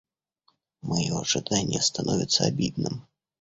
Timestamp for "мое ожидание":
0.81-1.79